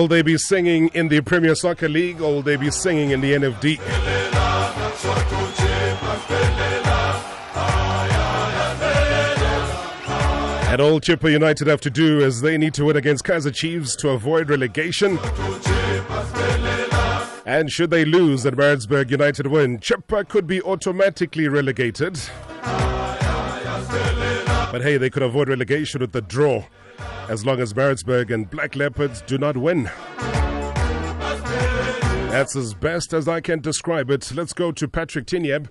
[0.00, 3.20] Will they be singing in the Premier Soccer League or will they be singing in
[3.20, 3.78] the NFD?
[10.72, 13.94] And all Chippa United have to do is they need to win against Kaizer Chiefs
[13.96, 15.18] to avoid relegation.
[17.44, 22.18] And should they lose and Maritzburg United win, Chippa could be automatically relegated.
[24.72, 26.64] But hey, they could avoid relegation with the draw
[27.28, 29.90] as long as Maritzburg and Black Leopards do not win.
[32.30, 34.32] That's as best as I can describe it.
[34.34, 35.68] Let's go to Patrick Tignyemb,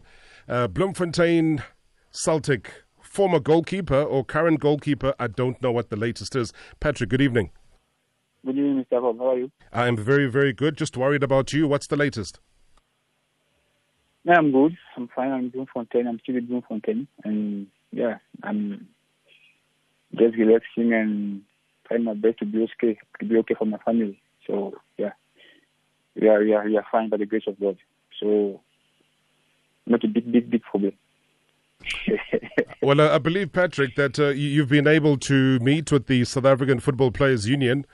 [0.48, 1.64] uh, Bloemfontein
[2.12, 5.14] Celtic, former goalkeeper or current goalkeeper.
[5.20, 6.52] I don't know what the latest is.
[6.80, 7.52] Patrick, good evening.
[8.46, 9.02] Good evening, Mr.
[9.02, 9.18] Bob.
[9.20, 9.52] How are you?
[9.72, 10.78] I'm very, very good.
[10.78, 11.68] Just worried about you.
[11.68, 12.40] What's the latest?
[14.24, 14.78] Yeah, I'm good.
[14.96, 15.32] I'm fine.
[15.32, 16.08] I'm Bloemfontein.
[16.08, 17.08] I'm still at Bloemfontein.
[17.24, 18.88] And yeah, I'm
[20.16, 21.42] just relaxing and
[21.88, 24.22] trying my best to be okay, to be okay for my family.
[24.48, 25.14] So yeah,
[26.16, 27.78] we are we are we are fine by the grace of God.
[28.20, 28.62] So
[29.86, 30.94] not a big big big problem.
[32.82, 36.80] well, I believe Patrick that uh, you've been able to meet with the South African
[36.80, 37.86] Football Players Union.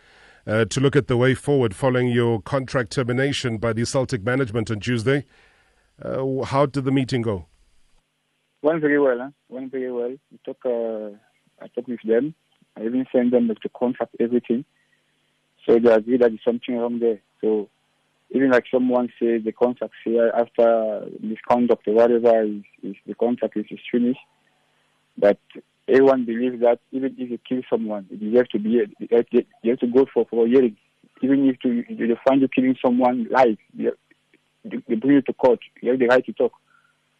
[0.47, 4.69] Uh, to look at the way forward following your contract termination by the Celtic management
[4.69, 5.25] on Tuesday.
[5.99, 7.47] Uh, how did the meeting go?
[8.61, 9.17] Went very well.
[9.19, 9.29] Huh?
[9.49, 10.15] Went very well.
[10.31, 11.17] We talk, uh,
[11.61, 12.35] I talked with them.
[12.77, 14.65] I even sent them the contract, everything.
[15.65, 17.19] So they agree that there's something wrong there.
[17.41, 17.69] So
[18.31, 23.55] even like someone says the contract here after misconduct or whatever is, is the contract
[23.57, 24.19] is, is finished,
[25.17, 25.39] but
[25.87, 29.87] everyone believes that even if you kill someone, you have to be you have to
[29.87, 30.75] go for for a hearing.
[31.21, 33.89] Even if they find you killing someone live, they,
[34.87, 35.59] they bring you to court.
[35.81, 36.51] You have the right to talk.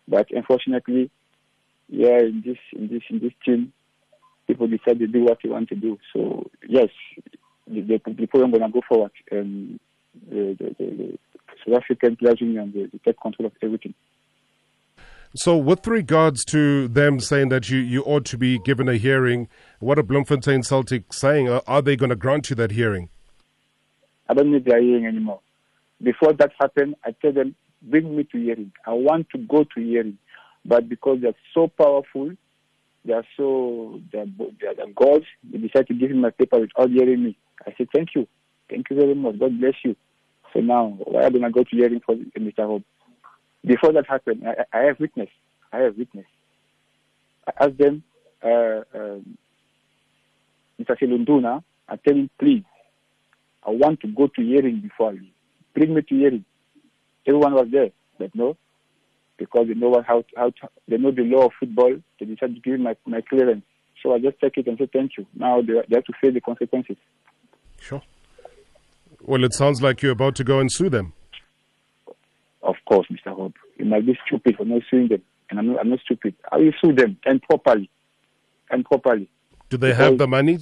[0.08, 1.10] But unfortunately,
[1.88, 3.74] yeah, in this in this in this team,
[4.48, 5.98] people decide to do what they want to do.
[6.14, 6.90] So yes,
[7.68, 9.12] the, the, the program gonna go forward.
[9.32, 9.80] Um,
[10.30, 11.18] the, the, the,
[11.66, 13.94] South African Players Union, they, they take control of everything.
[15.36, 19.50] So, with regards to them saying that you, you ought to be given a hearing,
[19.80, 21.50] what are Bloemfontein Celtic saying?
[21.50, 23.10] Are, are they going to grant you that hearing?
[24.30, 25.42] I don't need their hearing anymore.
[26.02, 28.72] Before that happened, I tell them, bring me to hearing.
[28.86, 30.18] I want to go to hearing.
[30.64, 32.32] But because they're so powerful,
[33.06, 34.26] they are so, they're,
[34.60, 37.38] they're, they're gods, they decide to give me my paper without hearing me.
[37.66, 38.28] I said, thank you.
[38.70, 39.40] Thank you very much.
[39.40, 39.96] God bless you.
[40.54, 42.66] So now, why am I go to hearing for Mr.
[42.66, 42.84] Hope?
[43.64, 45.30] Before that happened, I, I have witness.
[45.72, 46.26] I have witness.
[47.48, 48.04] I asked them,
[48.44, 49.38] uh, um,
[50.80, 50.98] Mr.
[51.00, 52.64] Selunduna, I tell him, please,
[53.66, 55.28] I want to go to hearing before you.
[55.74, 56.46] Bring me to hearing.
[57.28, 57.90] Everyone was there,
[58.20, 58.56] but no,
[59.38, 61.96] because they know how how to, they know the law of football.
[62.20, 63.64] They decided to give my, my clearance.
[64.02, 65.26] So I just take it and say thank you.
[65.36, 66.98] Now they, they have to face the consequences.
[67.80, 68.02] Sure.
[69.22, 71.14] Well, it sounds like you're about to go and sue them.
[72.62, 73.36] Of course, Mr.
[73.36, 73.54] Hope.
[73.78, 75.22] You might be stupid for not suing them.
[75.50, 76.36] And I'm not, I'm not stupid.
[76.52, 77.90] I will sue them and properly.
[78.72, 79.30] And properly.
[79.70, 80.60] Do they because have the money?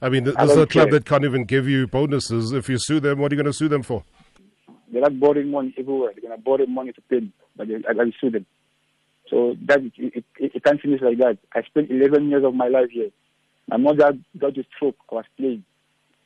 [0.00, 0.86] I mean, this is a club care.
[0.92, 2.52] that can't even give you bonuses.
[2.52, 4.04] If you sue them, what are you going to sue them for?
[4.94, 6.12] They're not borrowing money everywhere.
[6.12, 8.46] They're going to borrow money to pay but I, I will sue them.
[9.28, 11.38] So that it, it, it, can't finish like that.
[11.54, 13.10] I spent 11 years of my life here.
[13.68, 14.96] My mother got a stroke.
[15.10, 15.64] I was playing.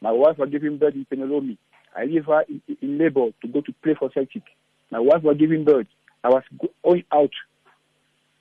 [0.01, 1.57] My wife was giving birth in Penelope.
[1.97, 4.43] I leave her in, in labor to go to play for Celtic.
[4.91, 5.87] My wife was giving birth.
[6.23, 6.43] I was
[6.85, 7.31] going out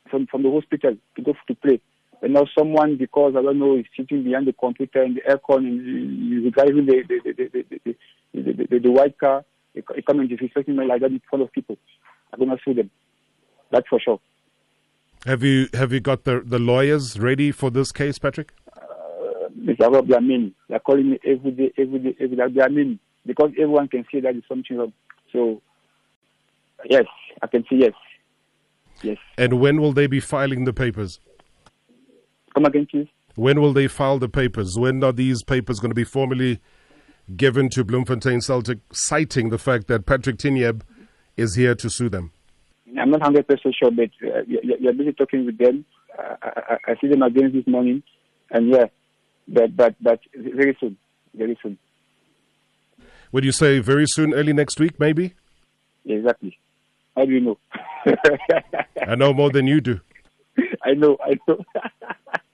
[0.10, 1.80] from, from the hospital to go to play.
[2.22, 5.58] And now someone, because I don't know, is sitting behind the computer and the aircon
[5.58, 7.80] and driving the the the the, the,
[8.34, 9.46] the, the, the, the white car,
[10.08, 11.78] and disrespecting me like that front of people.
[12.34, 12.90] I'm gonna sue them.
[13.72, 14.20] That's for sure.
[15.26, 18.54] Have you have you got the the lawyers ready for this case, Patrick?
[18.76, 19.92] Uh, Mr.
[19.92, 20.54] Rob, there are many.
[20.70, 22.44] They're calling me every day, every day, every day.
[22.54, 24.94] There are many because everyone can see that is something wrong.
[25.32, 25.62] So,
[26.90, 27.06] yes,
[27.42, 27.94] I can see yes.
[29.02, 29.18] Yes.
[29.38, 31.20] And when will they be filing the papers?
[32.54, 33.08] Come again, please.
[33.36, 34.76] When will they file the papers?
[34.80, 36.60] When are these papers going to be formally
[37.36, 40.82] given to Bloemfontein Celtic, citing the fact that Patrick Tignyemb
[41.36, 42.32] is here to sue them?
[43.00, 43.46] I'm not 100%
[43.76, 45.86] sure, but uh, you're busy talking with them.
[46.18, 48.02] Uh, I, I, see them again this morning,
[48.50, 48.86] and yeah,
[49.48, 50.98] but, but, but very soon,
[51.36, 51.78] very soon.
[53.32, 55.36] Would you say very soon, early next week, maybe?
[56.06, 56.58] Exactly.
[57.16, 57.58] How do you know?
[59.08, 60.00] I know more than you do.
[60.84, 61.58] I know, I know.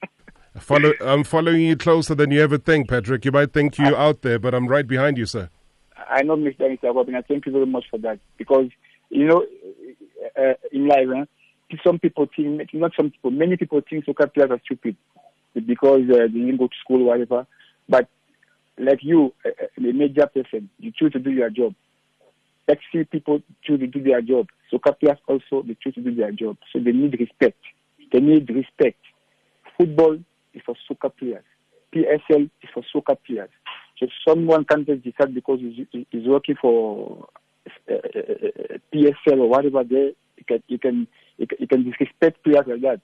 [0.63, 3.25] Follow, I'm following you closer than you ever think, Patrick.
[3.25, 5.49] You might think you're out there, but I'm right behind you, sir.
[6.09, 6.77] I know, Mr.
[6.83, 7.15] Robin.
[7.15, 8.19] I thank you very much for that.
[8.37, 8.69] Because,
[9.09, 9.45] you know,
[10.37, 11.25] uh, in life, huh,
[11.85, 14.95] some people think, not some people, many people think soccer players are stupid
[15.53, 17.45] because uh, they didn't go to school or whatever.
[17.89, 18.07] But
[18.77, 21.75] like you, a, major person, you choose to do your job.
[22.69, 24.47] XC people choose to do their job.
[24.71, 26.55] Soccer players also, they choose to do their job.
[26.71, 27.59] So they need respect.
[28.13, 28.99] They need respect.
[29.77, 30.19] Football
[30.53, 31.43] is for soccer players.
[31.93, 33.49] PSL is for soccer players.
[33.99, 37.27] So someone can't just decide because he's, he's working for
[37.89, 41.07] uh, uh, PSL or whatever there, you can, you can,
[41.37, 43.01] you can disrespect players like that.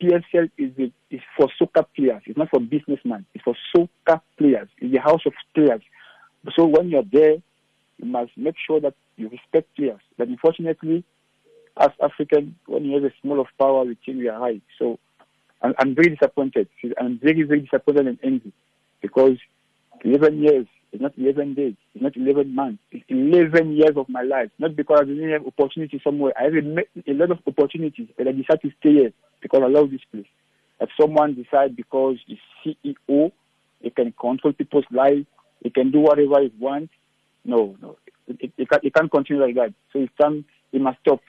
[0.00, 2.22] PSL is, the, is for soccer players.
[2.26, 3.26] It's not for businessmen.
[3.34, 4.68] It's for soccer players.
[4.78, 5.82] It's the house of players.
[6.56, 7.36] So when you're there,
[7.98, 10.00] you must make sure that you respect players.
[10.16, 11.04] But unfortunately,
[11.76, 14.60] as African, when you have a small of power, we think we are high.
[14.78, 14.98] So
[15.60, 16.68] I'm, very disappointed.
[17.00, 18.52] I'm very, very disappointed and angry
[19.00, 19.38] because
[20.04, 24.22] 11 years, it's not 11 days, it's not 11 months, it's 11 years of my
[24.22, 24.50] life.
[24.58, 26.32] Not because I didn't have opportunity somewhere.
[26.38, 29.68] I have a, a lot of opportunities, but I decided to stay here because I
[29.68, 30.26] love this place.
[30.80, 33.32] If someone decides because he's CEO,
[33.80, 35.26] he can control people's lives,
[35.62, 36.92] he can do whatever he wants.
[37.44, 37.96] No, no,
[38.26, 39.74] it, it, it, can't, it can't continue like that.
[39.92, 41.20] So it's time, he must stop.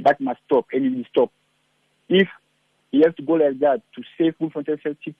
[0.00, 1.32] That must stop, and he will stop.
[2.08, 2.28] If
[2.96, 5.14] he has to go like that to save Bloemfontein Celtic,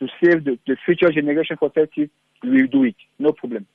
[0.00, 2.10] to save the, the future generation for Celtic,
[2.42, 2.96] we will do it.
[3.18, 3.66] No problem.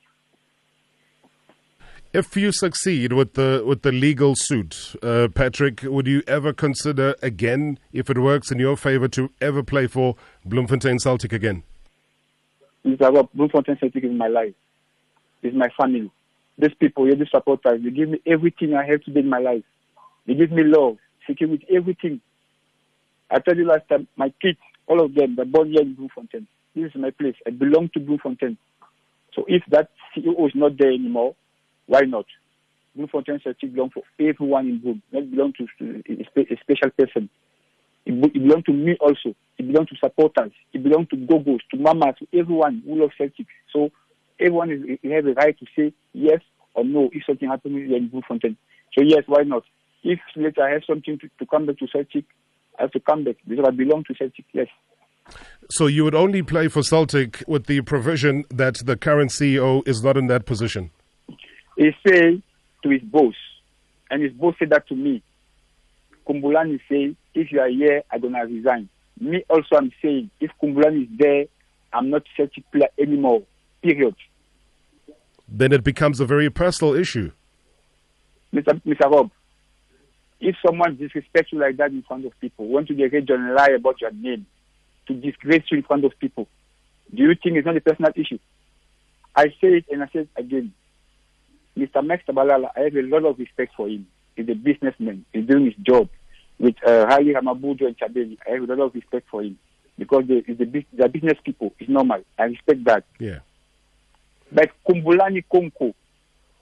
[2.12, 7.14] If you succeed with the with the legal suit, uh, Patrick, would you ever consider
[7.22, 11.64] again, if it works in your favor, to ever play for Bloemfontein Celtic again?
[12.84, 13.28] Mr.
[13.34, 14.54] Bloemfontein Celtic is my life.
[15.42, 16.10] It's my family.
[16.58, 19.38] These people, here, these supporters, they give me everything I have to today in my
[19.38, 19.64] life.
[20.26, 20.96] They give me love,
[21.26, 22.20] security, everything.
[23.30, 26.46] I told you last time, my kids, all of them, they're born here in Bloemfontein.
[26.74, 27.34] This is my place.
[27.46, 28.56] I belong to Bloemfontein.
[29.34, 31.34] So if that CEO is not there anymore,
[31.86, 32.26] why not?
[32.94, 35.64] Bloemfontein Celtic belongs for everyone in Bloem, not belong to
[36.36, 37.28] a special person.
[38.06, 39.34] It belongs to me also.
[39.58, 40.52] It belongs to supporters.
[40.72, 43.46] It belongs to gogos, to mamas, to everyone who loves Celtic.
[43.72, 43.90] So
[44.40, 46.40] everyone is, has a right to say yes
[46.74, 48.56] or no if something happens here in Bloemfontein.
[48.96, 49.64] So yes, why not?
[50.02, 52.24] If later I have something to, to come back to Celtic,
[52.78, 54.68] I have to come back because I belong to Celtic, yes.
[55.70, 60.02] So you would only play for Celtic with the provision that the current CEO is
[60.02, 60.90] not in that position?
[61.76, 62.42] He said
[62.82, 63.34] to his boss,
[64.10, 65.22] and his boss said that to me.
[66.26, 68.88] Khumbulani say, if you are here, I'm going to resign.
[69.20, 71.44] Me also, I'm saying, if Khumbulani is there,
[71.92, 73.42] I'm not Celtic player anymore,
[73.82, 74.14] period.
[75.48, 77.32] Then it becomes a very personal issue.
[78.54, 78.80] Mr.
[78.86, 79.10] Mr.
[79.10, 79.30] Rob,
[80.40, 83.70] if someone disrespects you like that in front of people, want to radio and lie
[83.76, 84.46] about your name,
[85.06, 86.46] to disgrace you in front of people,
[87.12, 88.38] do you think it's not a personal issue?
[89.34, 90.72] I say it and I say it again.
[91.76, 92.04] Mr.
[92.04, 94.06] Max Tshabalala, I have a lot of respect for him.
[94.36, 95.24] He's a businessman.
[95.32, 96.08] He's doing his job.
[96.58, 99.58] With uh, Ramabujo and Chabeli, I have a lot of respect for him
[99.96, 101.72] because they, the, they're business people.
[101.78, 102.22] It's normal.
[102.38, 103.04] I respect that.
[103.18, 103.38] Yeah.
[104.50, 105.94] But Kumbulani Konco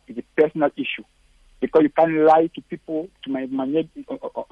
[0.06, 1.04] is a personal issue
[1.66, 3.64] because you can't lie to people to my, my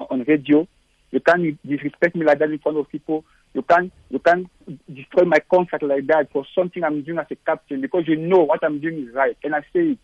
[0.09, 0.67] on radio.
[1.11, 3.23] You can't disrespect me like that in front of people.
[3.53, 4.47] You can't you can't
[4.93, 8.43] destroy my contract like that for something I'm doing as a captain because you know
[8.43, 9.37] what I'm doing is right.
[9.43, 9.97] And I say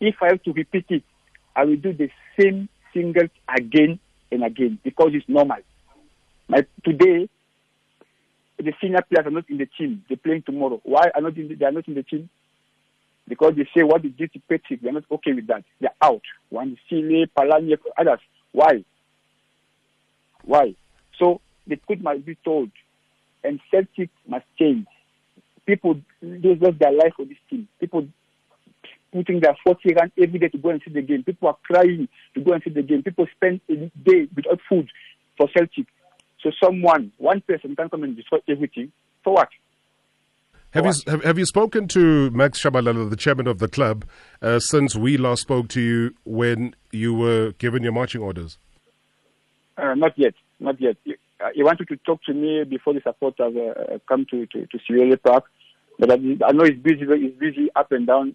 [0.00, 1.02] If I have to repeat it,
[1.56, 3.98] I will do the same singles again
[4.30, 5.58] and again because it's normal.
[6.48, 7.28] My today
[8.58, 10.04] the senior players are not in the team.
[10.08, 10.80] They're playing tomorrow.
[10.84, 12.28] Why are not in the, they are not in the team?
[13.28, 14.40] Because they say what they did to
[14.82, 15.64] they're not okay with that.
[15.80, 16.22] They're out.
[16.50, 18.20] One Sile, Palanya, others.
[18.52, 18.84] Why?
[20.44, 20.74] Why?
[21.18, 22.70] So the truth must be told,
[23.44, 24.86] and Celtic must change.
[25.66, 27.68] People they lost their life for this team.
[27.78, 28.08] People
[29.12, 31.22] putting their 40 rand every day to go and see the game.
[31.22, 33.02] People are crying to go and see the game.
[33.02, 34.88] People spend a day without food
[35.36, 35.86] for Celtic.
[36.42, 38.90] So someone, one person can come and destroy everything.
[39.22, 39.48] For what?
[40.72, 44.06] Have you have, have, you spoken to Max Tshabalala, the chairman of the club,
[44.40, 48.56] uh, since we last spoke to you when you were given your marching orders?
[49.76, 50.96] Uh, not yet, not yet.
[51.04, 51.14] He,
[51.44, 54.78] uh, he, wanted to talk to me before the supporters uh, come to to, to
[54.86, 55.44] Sierra Park,
[55.98, 57.04] but I, I, know he's busy.
[57.20, 58.34] He's busy up and down.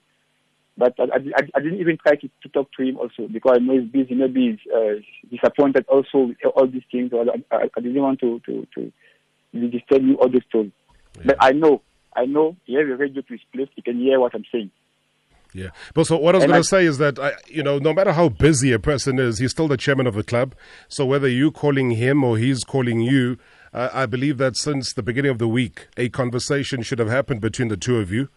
[0.78, 3.66] But I, I, I didn't even try to, to, talk to him also because I
[3.66, 4.14] know he's busy.
[4.14, 5.02] Maybe he's uh,
[5.32, 7.12] disappointed also with all these things.
[7.14, 8.92] I, I, didn't want to to to
[9.70, 10.72] disturb you all the story.
[11.16, 11.24] Yeah.
[11.26, 11.82] But I know
[12.18, 13.70] I know he has a radio to his place.
[13.76, 14.72] He can hear what I'm saying.
[15.54, 15.70] Yeah.
[15.94, 18.12] But so what I was going to say is that, I, you know, no matter
[18.12, 20.56] how busy a person is, he's still the chairman of the club.
[20.88, 23.38] So whether you calling him or he's calling you,
[23.74, 27.42] uh, I believe that since the beginning of the week, a conversation should have happened
[27.42, 28.30] between the two of you.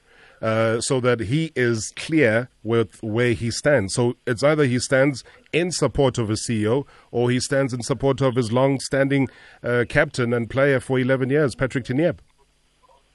[0.43, 3.93] Uh, so that he is clear with where he stands.
[3.93, 5.23] So it's either he stands
[5.53, 9.29] in support of his CEO or he stands in support of his long standing
[9.63, 12.21] uh, captain and player for 11 years, Patrick Tignyemb.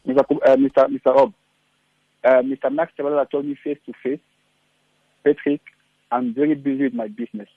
[0.08, 0.24] Mr.
[0.46, 0.88] Uh, Mr.
[0.88, 1.16] Mr.
[1.16, 1.34] Rob,
[2.24, 2.72] uh, Mr.
[2.72, 4.20] Max Tshabalala told me face to face,
[5.24, 5.62] Patrick,
[6.12, 7.50] I'm very busy with my business.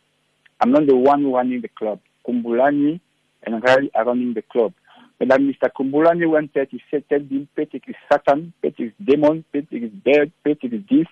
[0.61, 2.01] I'm not the one running the club.
[2.27, 3.01] Khumbulani
[3.45, 4.73] and Riley are running the club.
[5.19, 5.69] But then Mr.
[5.71, 9.91] Khumbulani went there, he said, tell him, Patrick is Satan, Patrick is demon, Patrick is
[10.05, 11.07] bad, Patrick is this.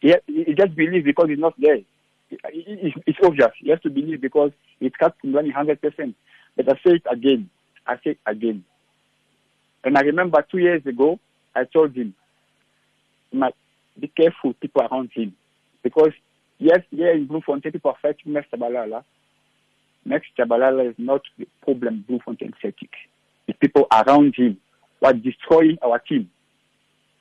[0.00, 1.78] He, he just believes because he's not there.
[2.30, 3.50] It's obvious.
[3.58, 6.14] He has to believe because it cuts Khumbulani 100%.
[6.56, 7.50] But I say it again.
[7.86, 8.64] I say it again.
[9.84, 11.18] And I remember two years ago,
[11.54, 12.14] I told him,
[14.00, 15.34] be careful people around him.
[15.82, 16.12] Because
[16.58, 19.04] yes, here in Bloemfontein, people are fighting Max Tshabalala.
[20.04, 22.90] Max Tshabalala is not the problem Bloemfontein Celtic.
[23.46, 24.58] The people around him
[25.00, 26.30] who are destroying our team.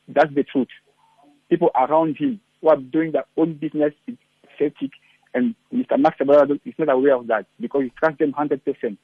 [0.08, 0.70] That's the truth.
[1.50, 4.18] People around him who are doing their own business in
[4.58, 4.92] Celtic,
[5.34, 5.98] and Mr.
[6.00, 8.98] Max Tshabalala is not aware of that because he trusts them 100%.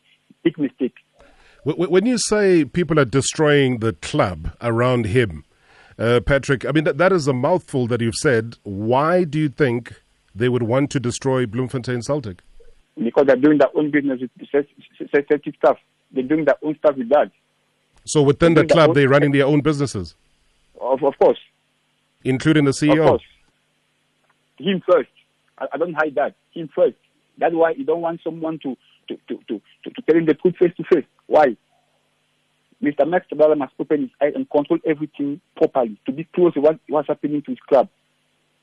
[0.43, 0.95] Big mistake.
[1.65, 5.45] When you say people are destroying the club around him,
[5.97, 8.57] uh, Patrick, I mean, that, that is a mouthful that you've said.
[8.61, 9.99] Why do you think
[10.35, 12.43] they would want to destroy Bloemfontein Celtic?
[12.95, 15.77] Because they're doing their own business with Celtic stuff.
[16.11, 17.31] They're doing their own stuff with that.
[18.05, 20.13] So within they're the club, they're running their own businesses?
[20.79, 21.39] Of, of course.
[22.23, 22.99] Including the CEO?
[22.99, 23.23] Of course.
[24.59, 25.09] Him first.
[25.57, 26.35] I, I don't hide that.
[26.53, 26.95] Him first.
[27.39, 30.33] That's why you don't want someone to, to, to, to, to, to tell him the
[30.33, 31.05] truth face to face.
[31.27, 31.55] Why?
[32.83, 33.07] Mr.
[33.07, 36.79] Max Tshabalala must open his eyes and control everything properly to be close to what,
[36.87, 37.89] what's happening to his club.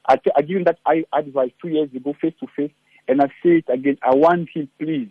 [0.06, 2.72] I, t- I gave him that I advice two years ago, face to face,
[3.08, 3.98] and I say it again.
[4.02, 5.10] I want him, please,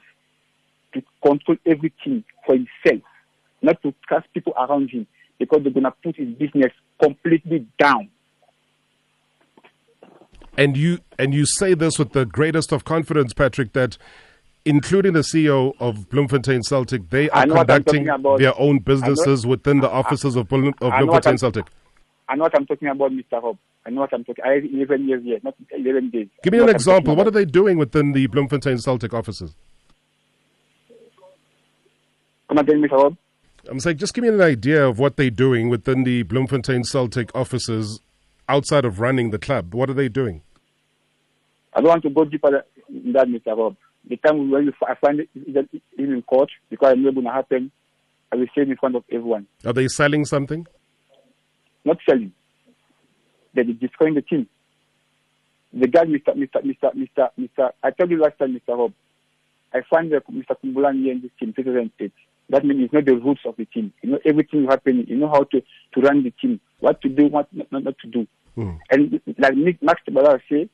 [0.94, 3.04] to control everything for himself,
[3.62, 5.08] not to trust people around him,
[5.40, 6.72] because they're going to put his business
[7.02, 8.10] completely down.
[10.58, 13.98] And you and you say this with the greatest of confidence, Patrick, that
[14.66, 18.06] including the CEO of Bloemfontein Celtic, they are conducting
[18.38, 21.68] their own businesses within the offices I, of, Bloem, of Bloemfontein Celtic.
[22.30, 23.42] I know what I'm talking about, Mr.
[23.42, 23.58] Rob.
[23.86, 24.44] I know what I'm talking.
[24.46, 26.28] I have 11 years here, not 11 days.
[26.44, 27.16] Give me an example.
[27.16, 29.56] What are they doing within the Bloemfontein Celtic offices?
[32.48, 33.18] Come again, Mr.
[33.70, 37.34] I'm saying, just give me an idea of what they're doing within the Bloemfontein Celtic
[37.36, 38.02] offices
[38.50, 39.74] outside of running the club.
[39.74, 40.42] What are they doing?
[41.74, 43.58] I don't want to go deeper than that, Mr.
[43.58, 43.76] Rob.
[44.10, 47.26] The time when you, I find it even in court, because I know it's going
[47.28, 47.72] to happen,
[48.32, 49.48] I will say it in front of everyone.
[49.66, 50.66] Are they selling something?
[51.86, 52.32] Not selling.
[53.54, 54.48] They're destroying the team.
[55.74, 56.36] The guy, Mr.
[56.36, 56.64] Mr.
[56.64, 56.96] Mr.
[56.96, 57.30] Mr.
[57.40, 57.72] Mr.
[57.84, 58.78] I told you last time, Mr.
[58.78, 58.94] Rob,
[59.74, 60.56] I find that Mr.
[60.64, 62.12] Khumbulani in this team, 2008.
[62.50, 63.94] That means it's not the roots of the team.
[64.02, 65.06] You know everything happening.
[65.08, 67.98] You know how to, to run the team, what to do, what not, not, not
[68.00, 68.28] to do.
[68.58, 68.80] Mm.
[68.90, 70.70] And like Nick Max Tshabalala say,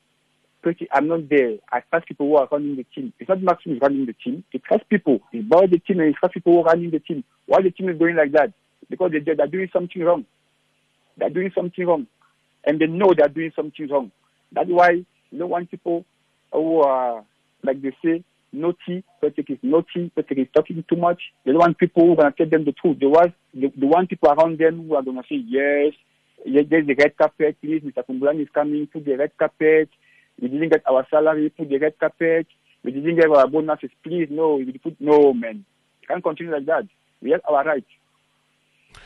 [0.93, 1.57] I'm not there.
[1.71, 3.13] I trust people who are running the team.
[3.19, 4.43] It's not Max who is running the team.
[4.51, 5.19] It trusts people.
[5.31, 7.23] It's about the team and it trusts people who are running the team.
[7.45, 8.53] Why the team is going like that?
[8.89, 10.25] Because they, they're doing something wrong.
[11.17, 12.07] They're doing something wrong.
[12.65, 14.11] And they know they're doing something wrong.
[14.51, 14.91] That's why
[15.31, 16.05] you don't want people
[16.51, 17.23] who are,
[17.63, 21.21] like they say, naughty, Patrick is naughty, Patrick is talking too much.
[21.45, 22.99] They don't want people who are going to tell them the truth.
[22.99, 25.93] They want, they, they want people around them who are going to say, yes,
[26.45, 28.03] there's the red carpet, please, Mr.
[28.07, 29.89] Khumbulani is coming, to the red carpet.
[30.39, 32.47] We didn't get our salary, we put the red carpet.
[32.83, 34.55] We didn't get our bonuses, please, no.
[34.55, 35.65] We put, no, man.
[36.07, 36.87] can't continue like that.
[37.21, 37.87] We have our rights.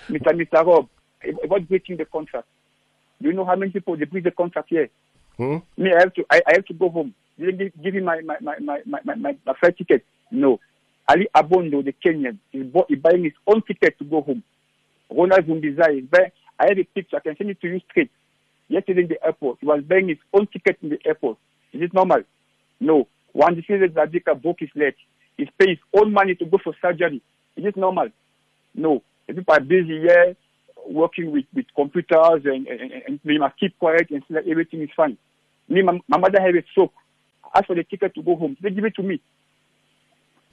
[0.10, 0.34] Mr.
[0.34, 0.66] Mr.
[0.66, 0.88] Rob,
[1.44, 2.48] about breaching the contract.
[3.22, 4.90] Do you know how many people they breach the contract here?
[5.38, 5.58] Hmm?
[5.78, 7.14] Me, I have to, I, I have to go home.
[7.38, 10.06] They give, give him my, my, my, my, my, my, my, my flight ticket?
[10.30, 10.60] No.
[11.08, 12.68] Ali Abondo, the Kenyan, is
[13.02, 14.44] buying his own ticket to go home.
[15.10, 18.12] Ronald Pfumbidzai is buying, I have a picture, I can send it to you straight.
[18.72, 21.38] Yesterday in the airport, he was buying his own ticket in the airport.
[21.74, 22.22] Is it normal?
[22.80, 23.06] No.
[23.34, 24.94] One decision that Zadika book his leg.
[25.36, 27.22] He's paying his own money to go for surgery.
[27.58, 28.08] Is it normal?
[28.74, 29.04] No.
[29.28, 30.38] The people are busy here
[30.88, 34.82] working with, with computers and, and, and they must keep quiet and say that everything
[34.82, 35.18] is fine.
[35.68, 36.94] Me, my, my mother had a stroke.
[37.54, 38.56] Asked for the ticket to go home.
[38.62, 39.20] They give it to me.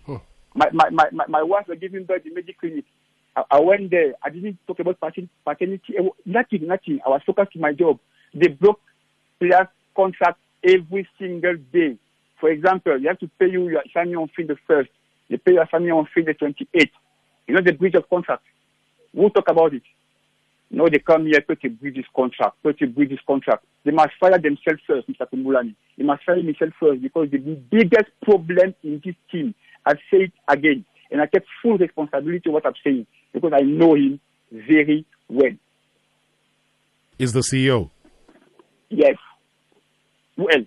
[0.05, 0.19] Huh.
[0.57, 2.85] My, my, my, my, my wife was giving birth in medical clinic.
[3.39, 4.15] I, I, went there.
[4.23, 5.95] I didn't talk about paternity.
[5.97, 7.01] Eh, nothing, nothing.
[7.07, 7.99] I was focused on my job.
[8.35, 8.81] They broke
[9.39, 11.97] players' contract every single day.
[12.41, 14.91] For example, you have to pay you your family on fee the first.
[15.31, 16.91] They pay your family on fee the 28th.
[17.47, 18.43] You know the breach of contract.
[19.13, 19.83] We'll talk about it.
[20.71, 23.65] No, they come here to breach this contract, to breach this contract.
[23.85, 25.27] They must fire themselves first, Mr.
[25.33, 25.75] Khumbulani.
[25.97, 29.55] They must fire themselves first because the biggest problem in this team,
[29.87, 33.61] I say it again, and I take full responsibility of what I'm saying because I
[33.61, 34.21] know him
[34.51, 35.53] very well.
[37.19, 37.91] Is the CEO?
[38.91, 39.17] Yes.
[40.37, 40.67] Who else?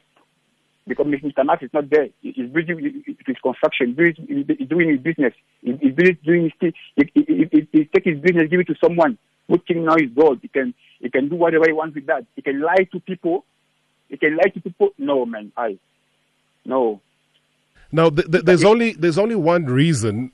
[0.88, 1.46] Because Mr.
[1.46, 2.10] Max is not there.
[2.22, 5.34] He's busy his construction, he's doing his business.
[5.62, 9.18] He's busy doing his he take his business, give it to someone
[9.52, 10.40] good thing now is God.
[10.42, 12.26] He can he can do whatever he wants with that.
[12.36, 13.46] He can lie to people.
[14.10, 14.90] He can lie to people.
[14.98, 15.78] No, man, I
[16.66, 17.02] no.
[17.92, 20.32] Now, th- th- there's only there's only one reason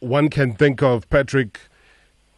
[0.00, 1.60] one can think of Patrick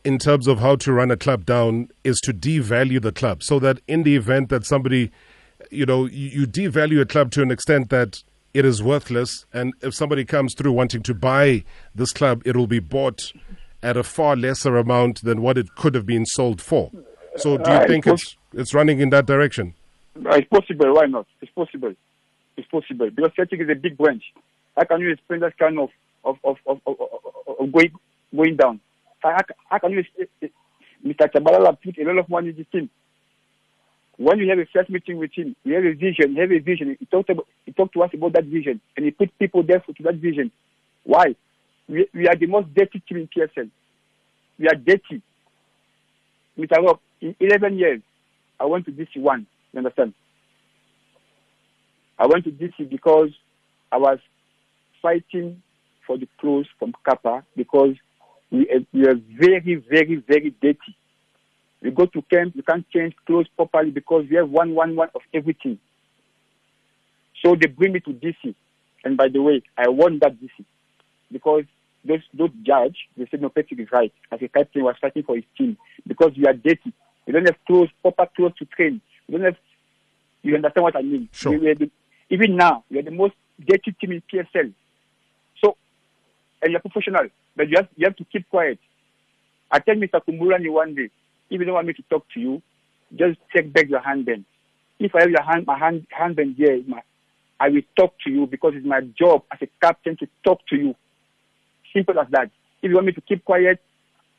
[0.04, 3.58] in terms of how to run a club down is to devalue the club, so
[3.58, 5.10] that in the event that somebody,
[5.70, 8.22] you know, you, you devalue a club to an extent that
[8.54, 11.62] it is worthless, and if somebody comes through wanting to buy
[11.94, 13.32] this club, it will be bought
[13.82, 16.90] at a far lesser amount than what it could have been sold for.
[17.36, 19.74] So, do you Uh, think it it's it's running in that direction?
[20.16, 20.92] Uh, It's possible.
[20.94, 21.26] Why not?
[21.40, 21.94] It's possible.
[22.56, 24.22] It's possible because Celtic is a big branch.
[24.76, 25.90] How can you explain that kind of
[26.24, 26.96] of of of, of,
[27.60, 27.92] of, going
[28.34, 28.80] going down?
[29.22, 29.36] How,
[29.68, 30.04] how- can you?
[30.20, 30.48] Eh, eh,
[31.06, 31.30] Mr.
[31.32, 32.90] Tshabalala put a lot of money in the team.
[34.18, 36.34] When you have a first meeting with him, you have a vision.
[36.34, 36.94] You have a vision.
[37.00, 39.80] He talked about, he talked to us about that vision, and he put people there
[39.80, 40.50] for, to that vision.
[41.04, 41.34] Why?
[41.88, 43.70] We, we are the most dirty team in PSL.
[44.58, 45.22] We are dirty.
[46.58, 46.76] Mr.
[46.84, 48.02] Rob, in 11 years,
[48.60, 49.46] I went to DC one.
[49.72, 50.12] You understand?
[52.18, 53.30] I went to DC because
[53.90, 54.18] I was
[55.00, 55.62] fighting
[56.10, 57.94] for the clothes from Kappa because
[58.50, 60.96] we, uh, we are very, very, very dirty.
[61.80, 65.10] We go to camp, you can't change clothes properly because we have one, one, one
[65.14, 65.78] of everything.
[67.44, 68.56] So they bring me to DC.
[69.04, 70.64] And by the way, I won that DC
[71.30, 71.62] because
[72.04, 74.12] those those judge they said no Patrick is right.
[74.32, 75.76] As a captain was fighting for his team
[76.08, 76.92] because we are dirty.
[77.24, 79.00] We don't have clothes, proper clothes to train.
[79.28, 79.56] We don't have
[80.42, 81.28] you understand what I mean?
[81.30, 81.52] Sure.
[81.52, 81.90] We, we the,
[82.30, 84.72] even now, we are the most dirty team in PSL.
[86.62, 88.78] And you're professional, but you have, you have to keep quiet.
[89.70, 90.20] I tell Mr.
[90.26, 91.10] Khumbulani one day,
[91.50, 92.62] if you don't want me to talk to you,
[93.16, 94.44] just take back your handband.
[94.98, 97.00] If I have your hand, my hand, handband here, my,
[97.58, 100.76] I will talk to you because it's my job as a captain to talk to
[100.76, 100.94] you.
[101.94, 102.50] Simple as that.
[102.82, 103.80] If you want me to keep quiet,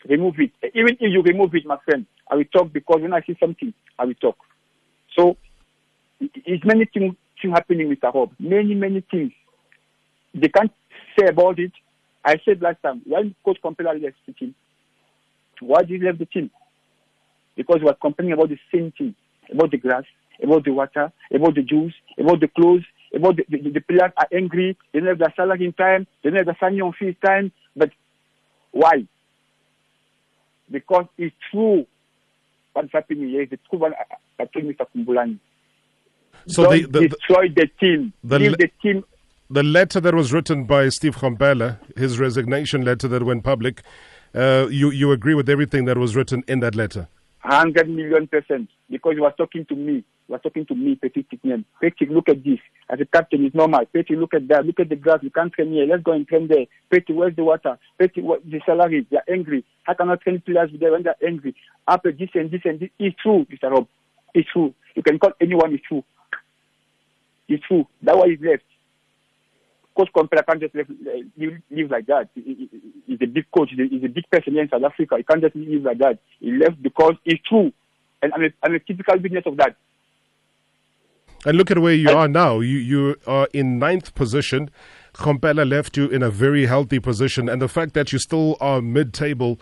[0.07, 0.51] remove it.
[0.73, 3.73] Even if you remove it, my friend, I will talk because when I see something,
[3.99, 4.37] I will talk.
[5.17, 5.37] So,
[6.19, 8.33] it- it's many things, things happening with Rob.
[8.39, 9.33] Many, many things.
[10.33, 10.71] They can't
[11.19, 11.71] say about it.
[12.23, 14.55] I said last time, when Coach Komphela left the team,
[15.59, 16.49] why did he leave the team?
[17.55, 19.15] Because he was complaining about the same thing,
[19.51, 20.03] about the grass,
[20.41, 24.27] about the water, about the juice, about the clothes, about the, the, the players are
[24.33, 27.15] angry, they don't have their salary in time, they don't have their signing on fee
[27.23, 27.51] time.
[27.75, 27.91] But
[28.71, 29.07] why?
[30.69, 31.85] Because it's true
[32.73, 33.41] what's happening here.
[33.41, 34.85] It's uh, the true I, I told Mr.
[34.95, 35.39] Khumbulani.
[36.47, 38.13] So Don't the, the, destroy the team.
[38.23, 39.03] the Leave the team.
[39.51, 43.81] The letter that was written by Steve Komphela, his resignation letter that went public,
[44.33, 47.09] uh, you you agree with everything that was written in that letter?
[47.43, 50.05] 100 million percent because he was talking to me.
[50.27, 51.65] He was talking to me, Petit Tiknen.
[51.81, 52.59] Petit, look at this.
[52.89, 53.85] As a captain, it's normal.
[53.87, 54.65] Petit, look at that.
[54.65, 55.19] Look at the grass.
[55.21, 55.85] You can't train here.
[55.85, 56.67] Let's go and train there.
[56.89, 57.77] Petit, where's the water?
[57.99, 59.05] Petit, what, the salary?
[59.11, 59.65] They're angry.
[59.85, 61.57] I train players there when they're angry?
[61.89, 62.89] After this and this and this.
[62.99, 63.69] It's true, Mr.
[63.69, 63.87] Rob.
[64.33, 64.73] It's true.
[64.95, 65.73] You can call anyone.
[65.73, 66.05] It's true.
[67.49, 67.85] It's true.
[68.01, 68.63] That's why he's left.
[69.95, 70.87] Coach Komphela can't just live,
[71.37, 72.29] live, live like that.
[72.35, 73.69] He- he- he- He's a big coach.
[73.75, 75.17] He's a, big person here in South Africa.
[75.17, 76.19] He can't just live like that.
[76.39, 77.73] He left because it's true.
[78.21, 79.75] And I'm a, I'm a typical witness of that.
[81.45, 82.59] And look at where you I- are now.
[82.59, 84.69] You you are in ninth position.
[85.13, 88.81] Komphela left you in a very healthy position, and the fact that you still are
[88.81, 89.59] mid-table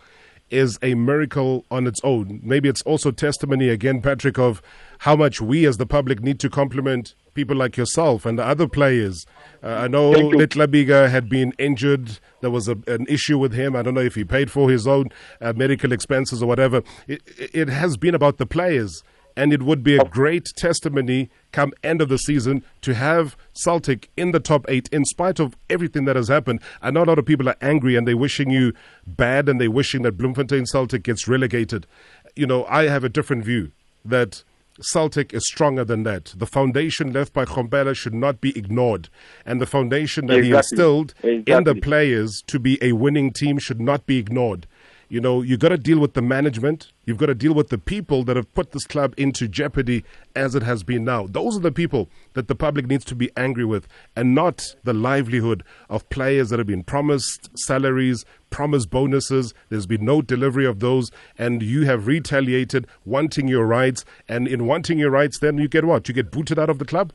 [0.51, 2.39] is a miracle on its own.
[2.43, 4.61] Maybe it's also testimony again, Patrick, of
[4.99, 8.67] how much we as the public need to compliment people like yourself and the other
[8.67, 9.25] players.
[9.63, 10.11] Uh, I know.
[10.11, 12.19] Litlabiga had been injured.
[12.41, 13.75] There was a, an issue with him.
[13.75, 15.09] I don't know if he paid for his own
[15.39, 16.83] uh, medical expenses or whatever.
[17.07, 17.21] It,
[17.53, 19.03] it has been about the players.
[19.37, 24.09] And it would be a great testimony come end of the season to have Celtic
[24.15, 26.61] in the top eight in spite of everything that has happened.
[26.81, 28.73] I know a lot of people are angry and they're wishing you
[29.07, 31.87] bad and they're wishing that Bloemfontein Celtic gets relegated.
[32.35, 33.71] You know, I have a different view
[34.05, 34.43] that
[34.81, 36.33] Celtic is stronger than that.
[36.37, 39.09] The foundation left by Komphela should not be ignored.
[39.45, 40.57] And the foundation that he Exactly.
[40.57, 44.67] instilled in the players to be a winning team should not be ignored.
[45.11, 46.91] You know, you've got to deal with the management.
[47.05, 50.53] You've got to deal with the people that have put this club into jeopardy as
[50.53, 51.25] it has been now.
[51.25, 54.93] Those are the people that the public needs to be angry with, and not the
[54.93, 59.51] livelihood of players that have been promised salaries, promised bonuses.
[59.69, 64.05] There's been no delivery of those, and you have retaliated, wanting your rights.
[64.27, 66.07] And in wanting your rights, then you get what?
[66.07, 67.13] You get booted out of the club.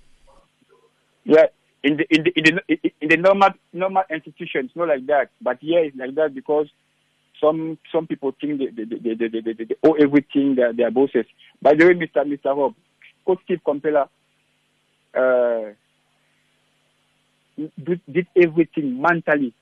[1.22, 1.46] Yeah,
[1.84, 5.30] in the in the in the, in the normal normal institutions, not like that.
[5.40, 6.68] But yeah, it's like that because
[7.40, 10.90] some some people think they they, they, they, they, they, they owe everything their their
[10.90, 11.26] bosses.
[11.60, 12.24] By the way, Mr.
[12.24, 12.56] Mr.
[12.56, 12.74] Rob,
[13.26, 14.08] Coach Steve Komphela
[15.14, 15.72] uh,
[17.56, 19.54] did, did everything mentally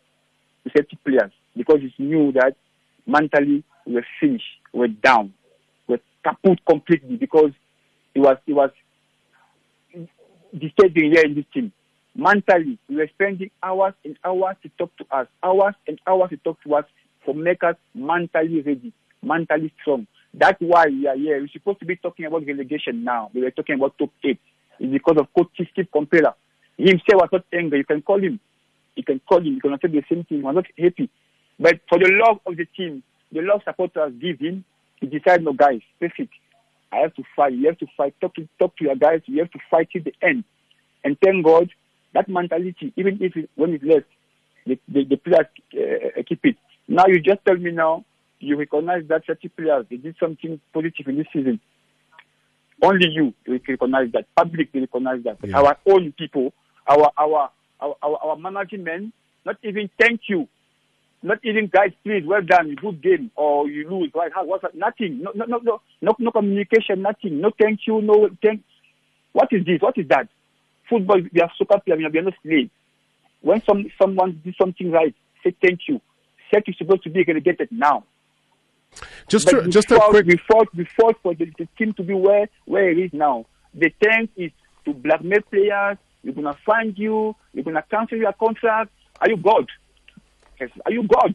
[0.65, 2.55] to players because he knew that
[3.07, 5.33] mentally we were finished, we were down.
[5.87, 7.51] We were kaput completely because
[8.15, 8.71] he was he was
[10.53, 11.73] disturbing here in this team.
[12.15, 16.37] Mentally, we were spending hours and hours to talk to us, hours and hours to
[16.39, 16.85] talk to us
[17.25, 20.07] for make us mentally ready, mentally strong.
[20.35, 21.41] That's why we are here.
[21.41, 23.31] We're supposed to be talking about relegation now.
[23.35, 24.41] We were talking about top eight.
[24.79, 26.35] It's because of Coach Steve Komphela.
[26.77, 27.79] He himself was not angry.
[27.79, 28.41] You can call him.
[28.97, 29.55] You can call him.
[29.55, 30.39] You can say the same thing.
[30.39, 31.11] He was not happy.
[31.59, 34.65] But for the love of the team, the love supporters give him,
[35.01, 36.33] he decided, no, guys, perfect.
[36.93, 37.53] I have to fight.
[37.55, 38.15] You have to fight.
[38.21, 39.21] Talk to talk to your guys.
[39.27, 40.45] You have to fight till the end.
[41.05, 41.71] And thank God
[42.15, 44.07] that mentality, even if it, when it's left,
[44.67, 46.57] the, the, the players uh, keep it.
[46.93, 48.05] Now you just tell me now
[48.39, 51.59] you recognize that 30 players they did something positive in this season.
[52.83, 54.27] Only you recognize that.
[54.37, 55.39] Public recognize that.
[55.43, 55.59] Yeah.
[55.59, 56.53] Our own people,
[56.87, 57.51] our our
[57.81, 59.15] our our, our management,
[59.47, 60.49] not even thank you.
[61.23, 64.33] Not even guys, please, well done, good game, or you lose, right?
[64.35, 64.75] How, what's that?
[64.75, 65.23] Nothing.
[65.23, 67.41] No, no, no, no, no, no communication, nothing.
[67.41, 68.63] No thank you, no thank.
[69.33, 69.81] What is this?
[69.81, 70.29] What is that?
[70.91, 72.71] Football, we are soccer players, we are not slaves.
[73.41, 76.01] When some someone did something right, say thank you.
[76.53, 78.05] Say you're supposed to be relegated now.
[79.29, 80.27] Just to, just a quick.
[80.27, 83.47] We fought, we fought for the, the, team to be where where it is now.
[83.75, 84.51] The thank is
[84.85, 85.97] to blackmail players.
[86.23, 87.35] We're gonna find you.
[87.55, 88.91] We're gonna cancel your contract.
[89.21, 89.67] Are you God?
[90.85, 91.35] Are you God?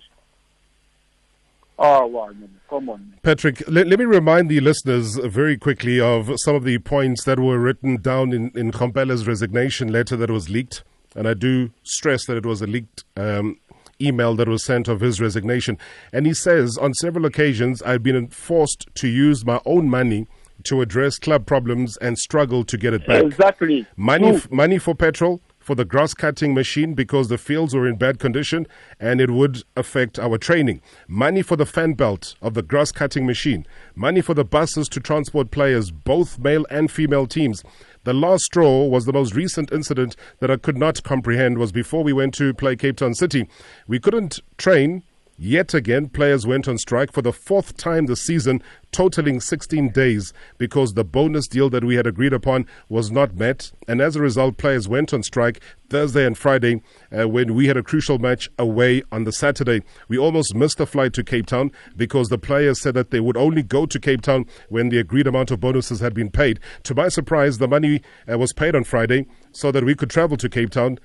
[1.79, 2.31] Oh, wow,
[2.69, 3.13] come on.
[3.21, 7.39] Patrick, let, let me remind the listeners very quickly of some of the points that
[7.39, 10.83] were written down in, in Komphela's resignation letter that was leaked.
[11.15, 13.59] And I do stress that it was a leaked um,
[14.01, 15.77] email that was sent of his resignation.
[16.13, 20.27] And he says, on several occasions, I've been forced to use my own money
[20.63, 23.23] to address club problems and struggle to get it back.
[23.23, 23.85] Exactly.
[23.95, 27.97] Money, f- money for petrol, for the grass cutting machine because the fields were in
[27.97, 28.65] bad condition
[29.01, 30.81] and it would affect our training.
[31.09, 33.67] Money for the fan belt of the grass cutting machine.
[33.93, 37.65] Money for the buses to transport players, both male and female teams.
[38.05, 42.01] The last straw was the most recent incident that I could not comprehend was before
[42.01, 43.49] we went to play Cape Town City.
[43.89, 45.03] We couldn't train
[45.39, 50.33] Yet again, players went on strike for the fourth time this season, totaling 16 days,
[50.57, 53.71] because the bonus deal that we had agreed upon was not met.
[53.87, 56.81] And as a result, players went on strike Thursday and Friday
[57.15, 59.83] uh, when we had a crucial match away on the Saturday.
[60.07, 63.37] We almost missed the flight to Cape Town because the players said that they would
[63.37, 66.59] only go to Cape Town when the agreed amount of bonuses had been paid.
[66.83, 70.37] To my surprise, the money uh, was paid on Friday so that we could travel
[70.37, 70.97] to Cape Town.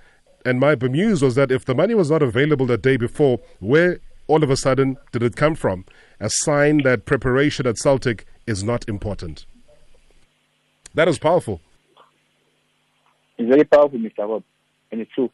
[0.47, 4.01] And my bemuse was that if the money was not available the day before, where
[4.33, 5.85] all of a sudden did it come from?
[6.19, 9.45] A sign that preparation at Celtic is not important.
[10.95, 11.61] That is powerful.
[13.37, 14.21] It's very powerful, Mr.
[14.21, 14.43] Rob,
[14.91, 15.31] and it's true.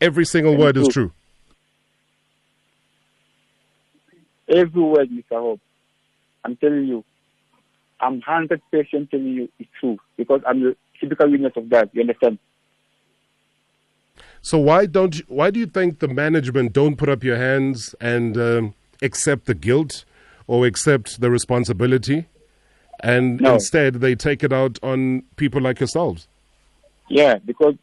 [0.00, 1.12] Every single and word is true.
[4.48, 5.32] Every word, Mr.
[5.32, 5.58] Rob.
[6.44, 7.04] I'm telling you,
[8.00, 8.60] I'm 100%
[9.10, 11.90] telling you it's true because I'm the typical witness of that.
[11.92, 12.38] You understand?
[14.42, 17.94] So why don't you, why do you think the management don't put up your hands
[18.00, 20.04] and um, accept the guilt
[20.48, 22.26] or accept the responsibility,
[23.00, 23.54] and no.
[23.54, 26.26] instead they take it out on people like yourselves?
[27.08, 27.74] Yeah, because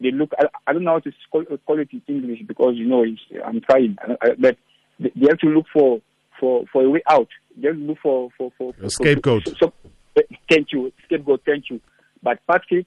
[0.00, 0.32] they look.
[0.36, 3.04] I, I don't know how to call, it in English because you know
[3.44, 3.96] I'm trying,
[4.38, 4.56] but
[4.98, 6.00] they have to look for
[6.40, 7.28] for for a way out.
[7.56, 9.44] They have to look for for for, a scapegoat.
[9.44, 9.72] For, so,
[10.16, 11.42] uh, thank you, scapegoat.
[11.46, 11.80] Thank you.
[12.20, 12.86] But Patrick,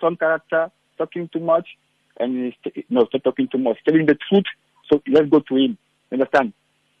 [0.00, 1.68] some character, talking too much,
[2.18, 2.54] and
[2.90, 4.44] no, stop talking too much, telling the truth.
[4.90, 5.78] So let's go to him.
[6.12, 6.52] Understand?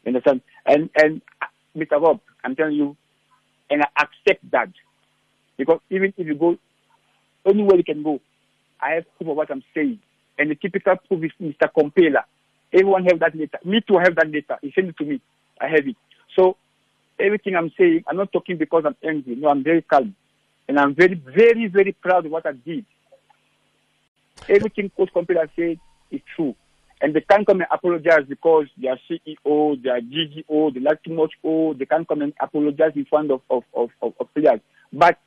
[0.06, 0.40] Understand?
[0.66, 1.22] And and
[1.76, 2.00] Mr.
[2.00, 2.96] Rob, I'm telling you,
[3.70, 4.70] and I accept that
[5.56, 6.56] because even if you go
[7.46, 8.20] anywhere you can go,
[8.80, 9.98] I have proof of what I'm saying.
[10.38, 11.68] And the typical proof is Mr.
[11.76, 12.24] Komphela.
[12.72, 13.58] Everyone have that letter.
[13.64, 14.58] Me too have that letter.
[14.62, 15.20] He sent it to me.
[15.60, 15.96] I have it.
[16.36, 16.56] So
[17.18, 19.36] everything I'm saying, I'm not talking because I'm angry.
[19.36, 20.14] No, I'm very calm.
[20.68, 22.86] And I'm very, very, very proud of what I did.
[24.48, 25.78] Everything Coach Komphela said
[26.10, 26.54] is true.
[27.00, 31.02] And they can't come and apologize because they are CEO, they are GGO, they like
[31.02, 34.32] too much O, they can't come and apologize in front of, of, of, of, of
[34.34, 34.60] players.
[34.92, 35.18] But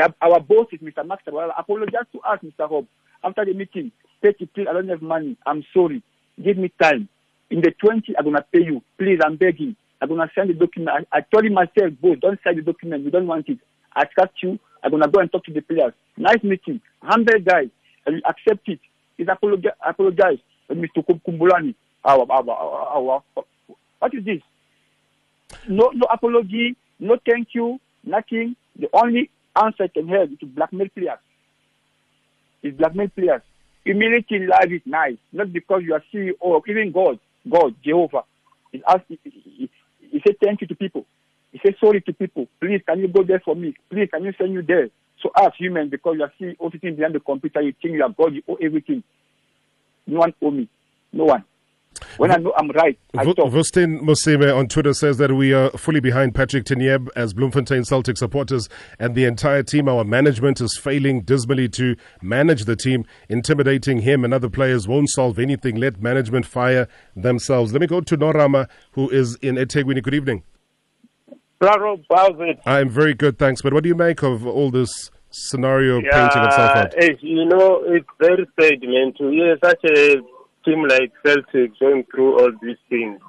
[0.00, 1.06] are, our boss is Mr.
[1.06, 2.70] Max Well, apologize to us, Mr.
[2.70, 2.86] Hobb.
[3.22, 5.36] After the meeting, take it, please, I don't have money.
[5.46, 6.02] I'm sorry.
[6.42, 7.08] Give me time.
[7.50, 8.82] In the 20, I'm going to pay you.
[8.98, 9.76] Please, I'm begging.
[10.00, 11.06] I'm going to send the document.
[11.12, 13.04] I, I told him myself, boss, don't sign the document.
[13.04, 13.58] We don't want it.
[13.94, 14.58] I trust you.
[14.82, 15.92] I'm going to go and talk to the players.
[16.16, 16.80] Nice meeting.
[17.02, 17.70] Humble guy and
[18.06, 18.80] accept it.
[19.16, 20.38] He's apologize, apologize.
[20.70, 21.04] Mr.
[21.04, 21.74] Khumbulani.
[22.04, 23.22] Our, our, our.
[23.98, 24.40] What is this?
[25.68, 28.56] No, no apology, no thank you, nothing.
[28.78, 31.18] The only answer I can have is to blackmail players.
[32.62, 33.42] Is blackmail players.
[33.84, 38.24] Humility in life is nice, not because you are CEO or even God, God, Jehovah.
[38.72, 41.06] He, he, he said thank you to people.
[41.52, 42.48] He says sorry to people.
[42.60, 43.74] Please, can you go there for me?
[43.90, 44.88] Please, can you send you there?
[45.24, 48.02] So us humans, because you are still all sitting behind the computer, you think you
[48.02, 49.02] are God, you owe everything.
[50.06, 50.68] No one owe me.
[51.14, 51.44] No one.
[52.18, 53.50] When I know I'm right, I V- talk.
[53.50, 58.18] Vustin Musime on Twitter says that we are fully behind Patrick Tignyemb as Bloemfontein Celtic
[58.18, 59.88] supporters and the entire team.
[59.88, 63.06] Our management is failing dismally to manage the team.
[63.30, 65.76] Intimidating him and other players won't solve anything.
[65.76, 67.72] Let management fire themselves.
[67.72, 70.02] Let me go to Norama, who is in eThekwini.
[70.02, 70.42] Good evening.
[71.60, 72.60] Bravo, Balvin.
[72.66, 73.62] I'm very good, thanks.
[73.62, 76.94] But what do you make of all this scenario painting itself out?
[76.96, 80.16] eh, you know, it's very sad, man, to hear such a
[80.64, 83.20] team like Celtic going through all these things.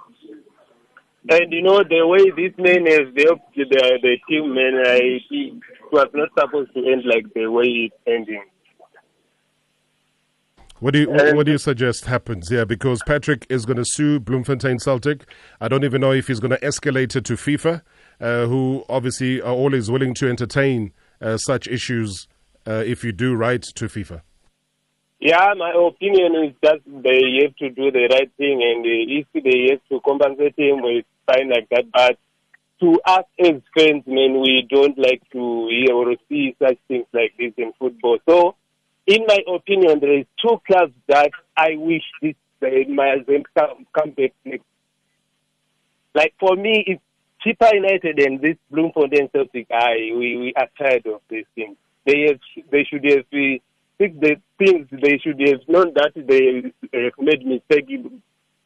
[1.28, 5.54] And you know, the way this man has helped the, the team, man, I, it
[5.92, 8.44] was not supposed to end like the way it's ending.
[10.80, 12.66] What do you what, what do you suggest happens here?
[12.66, 15.28] Because Patrick is going to sue Bloemfontein Celtic.
[15.60, 17.82] I don't even know if he's going to escalate it to FIFA,
[18.20, 20.92] uh, who obviously are always willing to entertain
[21.38, 22.28] such issues
[22.68, 24.22] uh, if you do write to FIFA.
[25.20, 29.28] Yeah, my opinion is that they have to do the right thing, and uh, if
[29.34, 31.86] they have to compensate him, with fine like that.
[31.92, 32.18] But
[32.82, 37.34] to us as fans, man, we don't like to hear or see such things like
[37.40, 38.20] this in football.
[38.28, 38.56] So,
[39.08, 43.26] in my opinion, there is two clubs that I wish this they might
[43.58, 44.66] come, come back next.
[46.14, 47.02] Like for me, it's
[47.46, 49.68] Chippa United and this Bloemfontein Celtic.
[49.72, 51.78] I we, we are tired of these things.
[52.06, 52.40] They have,
[52.72, 53.58] they should have uh,
[53.98, 54.88] fixed the things.
[54.92, 57.90] They should have known that they have made mistake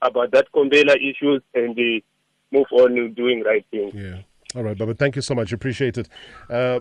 [0.02, 2.04] about that Komphela issues and they
[2.52, 3.94] move on doing right things.
[3.94, 4.22] Yeah.
[4.56, 4.94] All right, Baba.
[4.94, 5.52] Thank you so much.
[5.52, 6.10] Appreciate it.
[6.50, 6.80] Uh,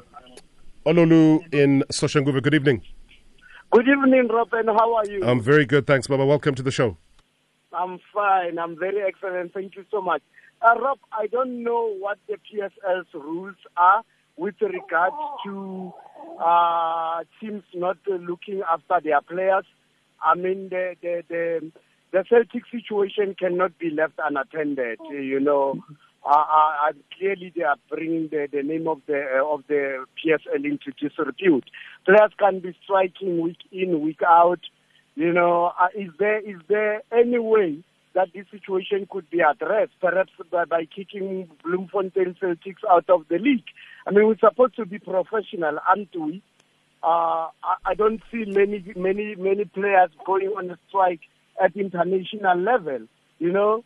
[0.87, 2.43] Ololu in Soshanguve.
[2.43, 2.83] Good evening.
[3.71, 5.23] Good evening, Rob, and how are you?
[5.23, 6.25] I'm very good, thanks, Baba.
[6.25, 6.97] Welcome to the show.
[7.73, 8.59] I'm fine.
[8.59, 9.53] I'm very excellent.
[9.53, 10.23] Thank you so much.
[10.61, 14.03] Uh, Rob, I don't know what the PSL's rules are
[14.37, 15.13] with regard
[15.45, 15.93] to
[16.43, 19.65] uh, teams not looking after their players.
[20.23, 21.73] I mean, the, the, the,
[22.13, 24.99] the Celtic situation cannot be left unattended.
[25.11, 25.85] You know,
[26.25, 30.65] uh, uh, clearly they are bringing the, the name of the uh, of the PSL
[30.65, 31.71] into disrepute.
[32.05, 34.61] Players can be striking week in, week out.
[35.15, 37.85] You know, uh, is there is there any way
[38.19, 43.39] that this situation could be addressed, perhaps by, by kicking Bloemfontein Celtics out of the
[43.39, 43.69] league?
[44.07, 46.43] I mean, we're supposed to be professional, aren't we?
[47.03, 51.21] Uh, I, I don't see many many many players going on a strike
[51.63, 53.03] at international level.
[53.39, 53.85] You know,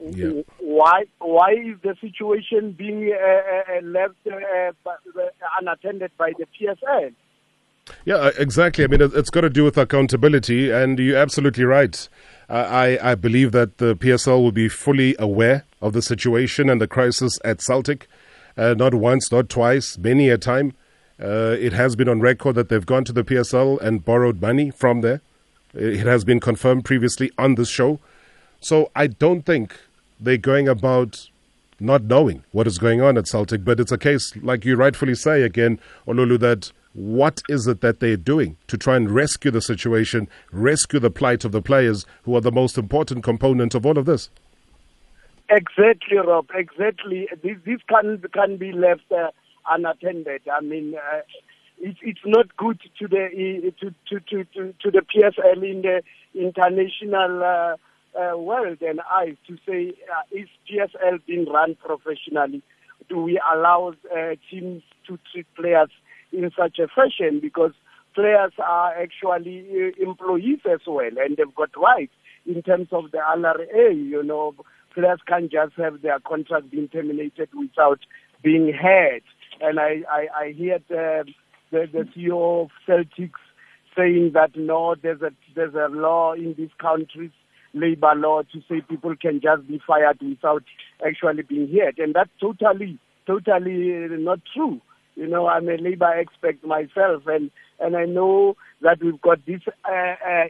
[0.00, 0.42] Yeah.
[0.58, 5.28] why why is the situation being uh, uh, left uh, by-
[5.60, 7.12] unattended by the PSL?
[8.04, 8.84] Yeah, uh, exactly.
[8.84, 12.08] I mean, it's got to do with accountability, and you're absolutely right.
[12.48, 16.80] Uh, I, I believe that the PSL will be fully aware of the situation and
[16.80, 18.08] the crisis at Celtic.
[18.56, 20.74] Uh, not once, not twice, many a time.
[21.22, 24.70] Uh, it has been on record that they've gone to the PSL and borrowed money
[24.70, 25.20] from there.
[25.74, 28.00] It has been confirmed previously on this show.
[28.60, 29.78] So I don't think
[30.18, 31.28] they're going about
[31.80, 35.14] not knowing what is going on at Celtic, but it's a case, like you rightfully
[35.14, 39.60] say again, Olulu, that what is it that they're doing to try and rescue the
[39.60, 43.98] situation, rescue the plight of the players who are the most important component of all
[43.98, 44.30] of this?
[45.50, 46.46] Exactly, Rob.
[46.54, 47.28] Exactly.
[47.42, 49.30] This this can can be left uh,
[49.68, 50.42] unattended.
[50.52, 51.20] I mean, uh,
[51.78, 56.02] it's it's not good to the to to to to, to the PSL in the
[56.34, 57.76] international uh,
[58.18, 62.62] uh, world and eyes to say uh, is PSL being run professionally?
[63.08, 65.90] Do we allow uh, teams to treat players
[66.32, 67.40] in such a fashion?
[67.40, 67.72] Because
[68.14, 72.12] players are actually uh, employees as well, and they've got rights
[72.46, 73.94] in terms of the LRA.
[73.94, 74.54] You know,
[74.94, 78.00] players can't just have their contract being terminated without
[78.42, 79.22] being heard.
[79.60, 81.24] And I, I, I hear the,
[81.70, 83.42] the, the CEO of Celtics
[83.96, 87.32] saying that no, there's a there's a law in these countries,
[87.74, 90.62] labor law, to say people can just be fired without
[91.06, 94.80] actually being heard, and that's totally totally not true.
[95.18, 97.50] You know, I'm a labor expert myself, and
[97.80, 100.44] and I know that we've got this uh, uh,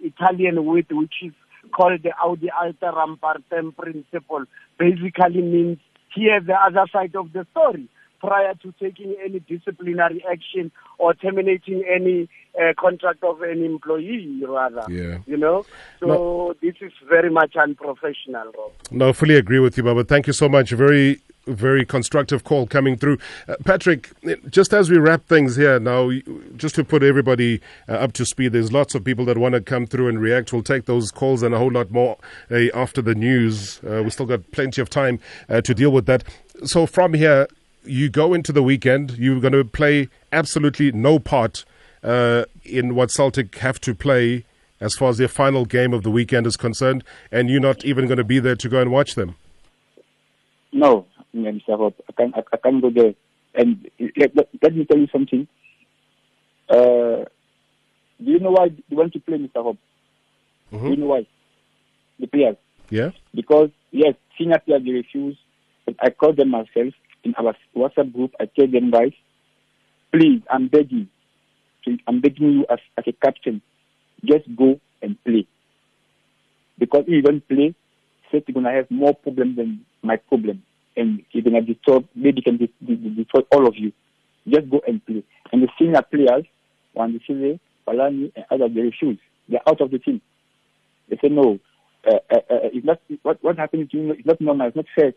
[0.00, 1.32] Italian word which is
[1.72, 4.44] called the Audi Alteram Partem principle.
[4.78, 5.78] Basically means
[6.14, 7.88] hear the other side of the story
[8.20, 14.84] prior to taking any disciplinary action or terminating any uh, contract of an employee, rather.
[14.88, 15.18] Yeah.
[15.26, 15.66] You know,
[16.00, 16.54] so No.
[16.62, 18.72] this is very much unprofessional, Rob.
[18.92, 20.04] No, I fully agree with you, Baba.
[20.04, 20.70] Thank you so much.
[20.70, 23.18] Very very constructive call coming through.
[23.48, 24.10] Uh, Patrick,
[24.50, 26.10] just as we wrap things here now,
[26.56, 29.60] just to put everybody uh, up to speed, there's lots of people that want to
[29.60, 30.52] come through and react.
[30.52, 32.18] We'll take those calls and a whole lot more
[32.50, 33.80] uh, after the news.
[33.84, 36.24] Uh, we've still got plenty of time uh, to deal with that.
[36.64, 37.46] So from here,
[37.84, 41.64] you go into the weekend, you're going to play absolutely no part
[42.02, 44.44] uh, in what Celtic have to play
[44.80, 48.06] as far as their final game of the weekend is concerned, and you're not even
[48.06, 49.36] going to be there to go and watch them.
[50.72, 53.14] No, I can't, I, I can't go there.
[53.54, 55.46] And let, let, me tell you something.
[56.68, 57.24] Uh,
[58.22, 59.62] do you know why they want to play, Mr.
[59.62, 59.78] Hope?
[60.72, 60.86] Mm-hmm.
[60.86, 61.26] Do you know why?
[62.18, 62.56] The players.
[62.90, 63.10] Yeah?
[63.34, 65.36] Because, yes, senior players, they refuse.
[65.86, 68.32] But I call them myself in our WhatsApp group.
[68.40, 69.12] I tell them, guys,
[70.12, 71.08] please, I'm begging.
[72.06, 73.60] I'm begging you as, as a captain,
[74.24, 75.46] just go and play.
[76.78, 77.74] Because if you don't play,
[78.32, 80.62] you're going to have more problems than my problem.
[80.96, 83.92] And going to destroy, maybe can destroy all of you.
[84.48, 85.24] Just go and play.
[85.52, 86.44] And the senior players,
[86.96, 89.18] Wandisile, Palani, and others, they refuse.
[89.48, 90.20] They're out of the team.
[91.08, 91.58] They say, no,
[92.06, 94.86] uh, uh, uh, it's not, what, what happened to you, it's not normal, it's not
[94.94, 95.12] fair,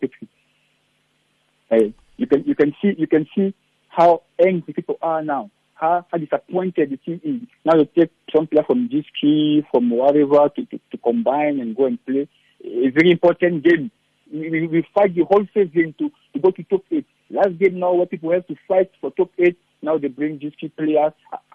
[1.69, 3.53] Uh, you can you can see you can see
[3.89, 7.47] how angry people are now how, how disappointed the team is.
[7.63, 11.85] Now you take some player from GSK, from whatever, to, to, to combine and go
[11.85, 12.27] and play.
[12.59, 13.91] It's a very important game.
[14.31, 17.05] We, we fight the whole season to, to go to top eight.
[17.29, 20.75] Last game now where people have to fight for top eight, now they bring GSK
[20.75, 21.13] players.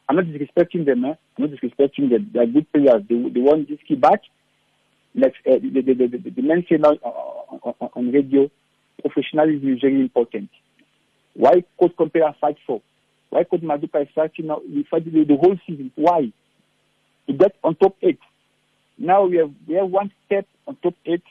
[0.08, 1.14] I'm not disrespecting them, eh?
[1.38, 2.30] I'm not disrespecting them.
[2.32, 3.02] They are good players.
[3.08, 4.20] They, they want GSK back.
[5.14, 8.50] Like uh, the, the, the, the, the men say now on, on, on radio,
[9.00, 10.48] professionalism is very important.
[11.34, 12.80] Why could compare fight for?
[13.30, 14.60] Why could Maduka start now?
[14.66, 15.90] We fight the, the whole season.
[15.94, 16.32] Why?
[17.26, 18.20] To get on top eight.
[18.98, 21.22] Now we have we have one step on top eight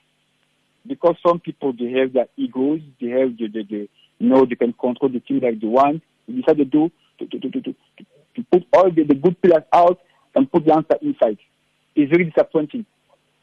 [0.86, 3.89] because some people they have their egos, they have the, the, the
[4.20, 6.02] you know they can control the team like they want.
[6.28, 9.63] We decide to do to, to, to, to, to, put all the, the good players
[9.74, 10.00] out
[10.36, 11.38] and put the answer inside.
[11.96, 12.86] It's very disappointing.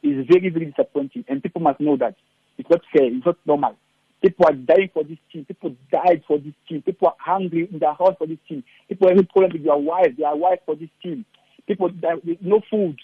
[0.03, 1.25] It's very, very disappointing.
[1.29, 2.17] And people must know that.
[2.57, 3.77] It's not fair, it's not normal.
[4.21, 5.45] People are dying for this team.
[5.45, 6.83] People died for this team.
[6.83, 8.65] People are hungry in their house for this team.
[8.89, 10.17] People are having problems with their wives.
[10.19, 11.25] They are wives for this team.
[11.69, 12.99] People die with no food.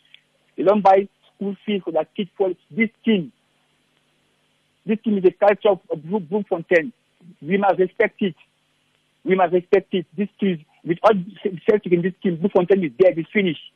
[0.56, 3.32] They don't buy school fees for their kids for this team.
[4.86, 5.80] This team is a culture of,
[6.28, 6.92] Bloemfontein.
[7.40, 8.34] We must respect it.
[9.24, 10.06] We must respect it.
[10.16, 11.14] This team, with all
[11.68, 13.16] Celtic in this team, Bloemfontein is dead.
[13.16, 13.72] It's finished.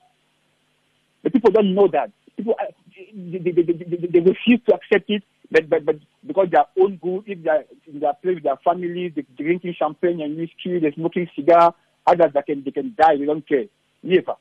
[1.23, 2.11] But people don't know that.
[2.37, 2.67] People, uh,
[3.15, 7.25] they, they, they, they refuse to accept it but, but, but because their own good,
[7.27, 10.93] if they are, they are playing with their families, they're drinking champagne and whiskey, they're
[10.93, 11.75] smoking cigar,
[12.07, 13.65] others that can, they can die, they don't care.
[14.03, 14.35] Never.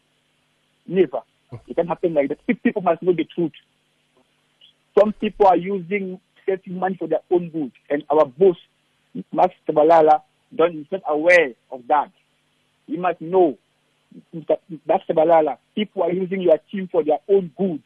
[0.86, 1.22] Never.
[1.52, 1.60] Oh.
[1.68, 2.46] It can happen like that.
[2.64, 3.54] People must know the truth.
[5.00, 8.58] Some people are using saving money for their own good, and our boss,
[9.32, 10.22] Max Tshabalala,
[10.56, 12.12] don't, is not aware of that.
[12.88, 13.58] You must know,
[14.34, 17.84] Max Tshabalala, people are using your team for their own good.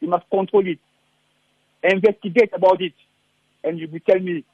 [0.00, 0.78] You must control it
[1.82, 2.94] investigate about it,
[3.64, 4.44] and you will tell me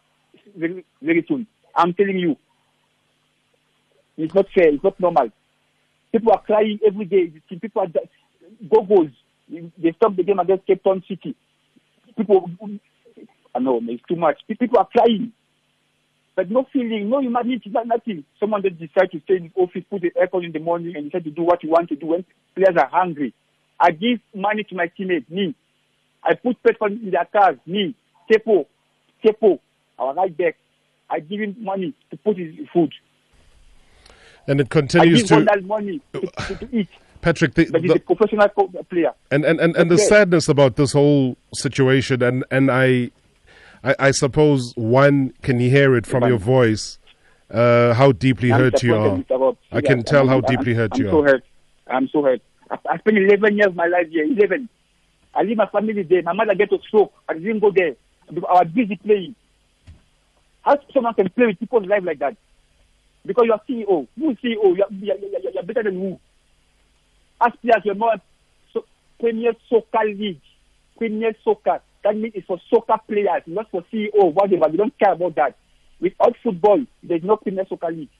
[0.56, 1.46] very, very soon.
[1.74, 2.36] I'm telling you,
[4.16, 4.68] it's not fair.
[4.74, 5.28] It's not normal.
[6.12, 7.32] People are crying every day.
[7.60, 7.88] People are
[8.68, 9.10] goggles.
[9.48, 11.36] They stopped the game against Cape Town City.
[12.16, 12.50] People,
[13.58, 14.38] Know it's too much.
[14.46, 15.32] People are crying,
[16.36, 18.24] but no feeling, no humanity, nothing.
[18.38, 21.10] Someone that decide to stay in the office, put the aircon in the morning, and
[21.10, 23.34] decide to do what you want to do when players are hungry.
[23.80, 25.54] I give money to my teammates, me.
[26.22, 27.94] I put petrol in their cars, me,
[28.30, 28.66] Tepo,
[29.24, 29.60] Tepo,
[29.98, 30.56] our right back.
[31.10, 32.92] I give him money to put his food.
[34.46, 35.60] And it continues I give to.
[35.62, 36.88] money to, to, to uh, eat.
[37.20, 38.48] Patrick, the, but he's the, a professional
[38.88, 39.12] player.
[39.30, 43.10] And and, and, and the sadness about this whole situation, and and I,
[43.84, 46.98] I, I suppose one can hear it from your voice,
[47.50, 49.22] uh, how deeply I'm hurt you are.
[49.72, 51.28] I can tell I'm, how deeply hurt I'm you so are.
[51.28, 51.44] Hurt.
[51.86, 52.42] I'm so hurt.
[52.70, 54.24] I, I spent 11 years of my life here.
[54.24, 54.68] 11.
[55.34, 56.22] I leave my family there.
[56.22, 57.12] My mother get a stroke.
[57.28, 57.94] I didn't go there.
[58.30, 59.34] I was busy playing.
[60.62, 62.36] How someone can play with people's life like that?
[63.24, 64.06] Because you are CEO.
[64.18, 64.76] Who is CEO?
[64.76, 66.20] You are, you are, you are, better than who?
[67.40, 68.16] As players, you are more
[68.72, 68.84] so,
[69.20, 70.40] Premier Soccer League.
[70.98, 71.80] Premier Soccer.
[72.04, 74.68] That means it's for soccer players, not for CEO, whatever.
[74.68, 75.56] We don't care about that.
[76.00, 78.10] Without football, there's no Premier Soccer League.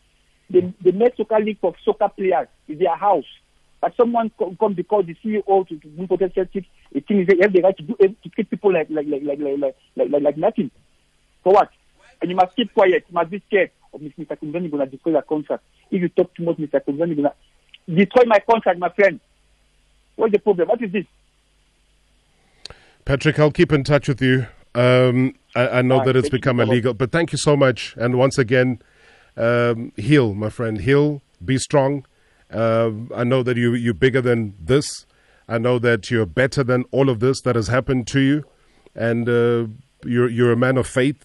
[0.50, 2.48] They, they make soccer league for soccer players.
[2.66, 3.26] It's their house.
[3.80, 7.52] But someone come, because the CEO to, to do potential Celtic, it thinks they have
[7.52, 10.22] the right to do eh, to treat people like like like like like like, like,
[10.22, 10.70] like nothing.
[11.44, 11.70] For what?
[12.20, 13.04] And you must keep quiet.
[13.08, 13.70] You must be scared.
[13.92, 14.36] Oh, or Mr.
[14.36, 15.62] Kunzani gonna destroy your contract.
[15.90, 16.80] If you talk too much, Mr.
[16.84, 17.34] Kunzani gonna
[17.86, 19.20] destroy my contract, my friend.
[20.16, 20.68] What's the problem?
[20.68, 21.04] What is this?
[23.08, 26.60] Patrick, I'll keep in touch with you Um, I, I, know Ah, that it's become
[26.60, 27.94] illegal, but thank you so much.
[27.96, 28.82] And once again,
[29.34, 30.78] um, heal, my friend.
[30.78, 31.22] Heal.
[31.42, 32.04] Be strong.
[32.50, 35.06] Um, I know that you you're bigger than this.
[35.48, 38.44] I know that you're better than all of this that has happened to you,
[38.94, 39.68] and uh,
[40.04, 41.24] you're you're a man of faith.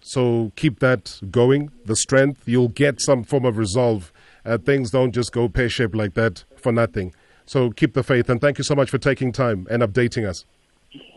[0.00, 1.72] So keep that going.
[1.84, 4.12] The strength you'll get some form of resolve.
[4.44, 7.12] Uh, things don't just go pear shaped like that for nothing.
[7.44, 10.44] So keep the faith, and thank you so much for taking time and updating us.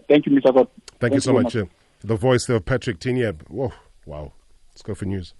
[0.08, 0.54] Thank you, Mr.
[0.54, 0.68] God.
[1.00, 1.56] Thank, you so much.
[1.56, 1.66] uh,
[2.04, 3.48] The voice of Patrick Tignyemb.
[3.50, 3.72] Whoa,
[4.06, 4.34] wow.
[4.72, 5.34] Let's go for news.